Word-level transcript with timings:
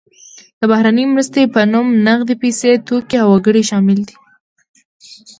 د 0.59 0.61
بهرنۍ 0.71 1.05
مرستې 1.13 1.41
په 1.53 1.61
نوم 1.71 1.87
نغدې 2.07 2.35
پیسې، 2.41 2.71
توکي 2.87 3.17
او 3.23 3.29
وګړي 3.33 3.63
شامل 3.69 3.99
دي. 4.07 4.15